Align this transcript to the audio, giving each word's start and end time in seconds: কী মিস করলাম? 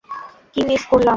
কী 0.53 0.61
মিস 0.67 0.83
করলাম? 0.85 1.09